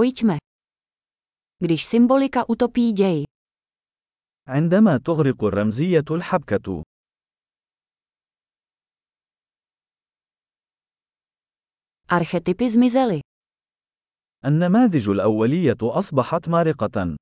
Pojďme. 0.00 0.37
Když 1.63 1.83
symbolika 1.85 2.49
utopí 2.49 2.91
děj. 2.91 3.23
عندما 4.47 4.97
تغرق 4.97 5.43
الرمزية 5.43 6.05
الحبكة. 6.11 6.83
Archetypy 12.07 12.69
zmizely. 12.69 13.19
النماذج 14.45 15.09
الأولية 15.09 15.77
أصبحت 15.81 16.49
مارقة. 16.49 17.15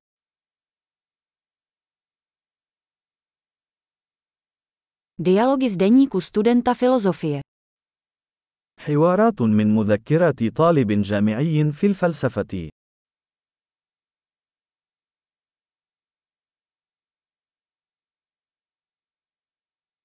Dialogy 5.18 5.70
z 5.70 5.76
deníku 5.76 6.20
studenta 6.20 6.74
filozofie. 6.74 7.40
حوارات 8.80 9.42
من 9.42 9.74
مذكرات 9.74 10.44
طالب 10.44 10.92
جامعي 10.92 11.72
في 11.72 11.86
الفلسفة. 11.86 12.68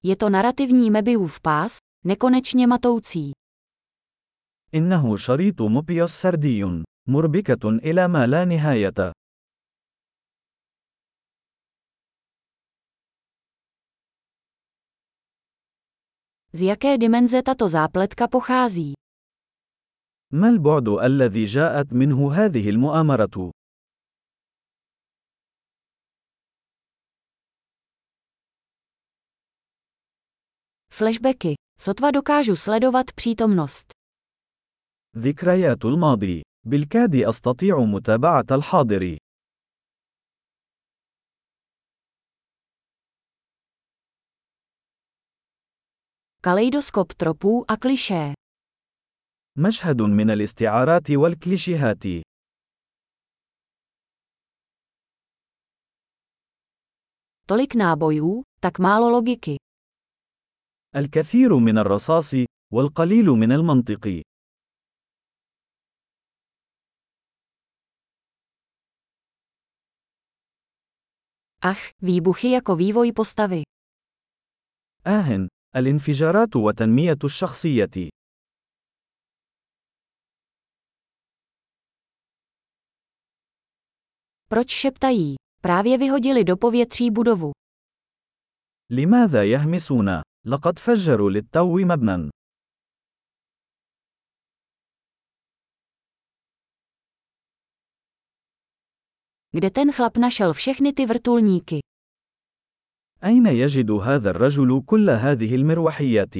Je 0.04 0.16
to 0.16 0.28
narativní 0.30 0.90
Mebiův 0.90 1.40
pás, 1.40 1.78
nekonečně 2.04 2.66
matoucí. 2.66 3.32
إنه 4.74 5.16
شريط 5.16 5.62
موبيوس 5.62 6.12
سردي، 6.12 6.64
مربكة 7.08 7.68
إلى 7.68 8.08
ما 8.08 8.26
لا 8.26 8.44
نهاية. 8.44 9.12
Z 16.55 16.61
jaké 16.61 16.97
dimenze 16.97 17.43
tato 17.43 17.69
zápletka 17.69 18.27
pochází? 18.27 18.93
ما 20.33 20.49
البعد 20.49 20.87
الذي 20.87 21.43
جاءت 21.45 21.93
منه 21.93 22.33
هذه 22.33 22.69
المؤامرة؟ 22.69 23.51
Flashbacky. 30.93 31.53
Sotva 31.81 32.11
dokážu 32.11 32.55
sledovat 32.55 33.11
přítomnost. 33.11 33.91
ذكريات 35.17 35.85
الماضي. 35.85 36.41
بالكاد 36.67 37.15
أستطيع 37.15 37.79
متابعة 37.79 38.45
الحاضر. 38.51 39.17
كاليدوسكوب 46.46 47.06
تروبو 47.08 47.64
أكليشي. 47.70 48.34
مشهد 49.58 50.02
من 50.02 50.30
الاستعارات 50.30 51.10
والكليشيهات. 51.10 52.02
تولك 57.48 57.76
نابويو، 57.76 58.44
تك 58.62 58.80
مالو 58.80 59.10
لوجيكي. 59.10 59.56
الكثير 60.96 61.56
من 61.56 61.78
الرصاص 61.78 62.34
والقليل 62.72 63.26
من 63.26 63.52
المنطق. 63.52 64.22
أخ، 71.64 71.90
ويبوخي 72.02 72.56
يكو 72.56 72.76
ويفوي 72.76 73.12
بوستافي. 73.12 73.64
آهن، 75.06 75.48
الانفجارات 75.75 76.55
وتنمية 76.55 77.17
الشخصية. 77.23 78.09
Proč 84.47 84.69
šeptají? 84.69 85.35
Právě 85.61 85.97
vyhodili 85.97 86.43
do 86.43 86.57
povětří 86.57 87.11
budovu. 87.11 87.51
لماذا 88.89 89.43
يهمسون؟ 89.43 90.21
لقد 90.45 90.79
فجروا 90.79 91.29
للتو 91.29 91.79
مبنى. 91.79 92.29
Kde 99.53 99.71
ten 99.71 99.91
chlap 99.91 100.17
našel 100.17 100.53
všechny 100.53 100.93
ty 100.93 101.05
vrtulníky? 101.05 101.79
أين 103.24 103.46
يجد 103.46 103.90
هذا 103.90 104.30
الرجل 104.30 104.82
كل 104.86 105.10
هذه 105.10 105.54
المروحيات؟ 105.54 106.34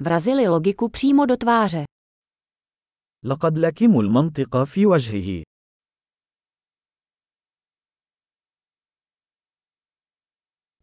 Vrazili 0.00 0.46
logiku 0.46 0.88
přímo 0.88 1.26
do 1.26 1.36
tváře. 1.36 1.84
لقد 3.24 3.58
لكموا 3.58 4.02
المنطق 4.02 4.64
في 4.64 4.86
وجهه. 4.86 5.42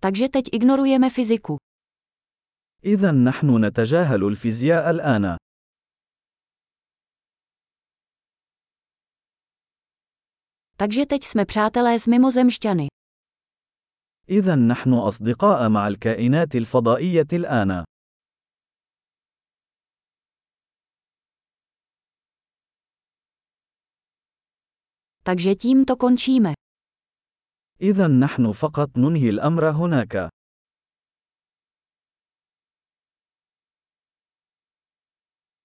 Takže 0.02 0.29
teď 0.29 0.46
ignorujeme 0.53 1.09
fyziku. 1.09 1.58
إذا 2.85 3.12
نحن 3.12 3.66
نتجاهل 3.66 4.23
الفيزياء 4.23 4.90
الآن. 4.90 5.38
Takže 10.81 11.06
teď 11.06 11.24
jsme 11.24 11.46
přátelé 11.46 12.00
s 12.00 12.08
mimozemšťany. 12.08 12.88
إذا 14.30 14.56
نحن 14.56 14.94
أصدقاء 14.94 15.69
مع 15.69 15.88
الكائنات 15.88 16.56
الفضائية 16.56 17.28
الآن. 17.34 17.84
Takže 25.24 25.56
tím 25.56 25.86
to 25.86 25.96
končíme. 25.96 26.53
إذا 27.81 28.08
نحن 28.08 28.52
فقط 28.52 28.97
ننهي 28.97 29.30
الأمر 29.30 29.70
هناك. 29.70 30.30